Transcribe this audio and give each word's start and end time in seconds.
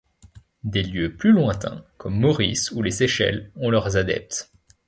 Des 0.63 0.81
lieux 0.81 1.15
plus 1.15 1.31
lointains, 1.31 1.85
comme 1.99 2.19
Maurice 2.19 2.71
ou 2.71 2.81
les 2.81 2.89
Seychelles 2.89 3.51
ont 3.55 3.69
leurs 3.69 3.97
adeptes. 3.97 4.49